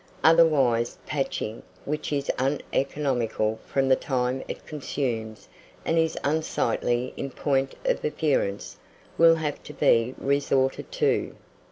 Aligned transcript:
Otherwise, 0.23 0.97
patching, 1.05 1.61
which 1.85 2.11
is 2.11 2.31
uneconomical 2.39 3.59
from 3.67 3.87
the 3.87 3.95
time 3.95 4.41
it 4.47 4.65
consumes, 4.65 5.47
and 5.85 5.99
is 5.99 6.17
unsightly 6.23 7.13
in 7.15 7.29
point 7.29 7.75
of 7.85 8.03
appearance, 8.03 8.77
will 9.15 9.35
have 9.35 9.61
to 9.61 9.73
be 9.73 10.15
resorted 10.17 10.91
to. 10.91 11.35